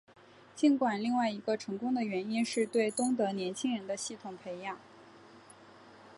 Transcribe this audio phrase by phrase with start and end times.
[0.55, 4.79] 尽管另外一个成功的原因是对东德年轻人的系统培养。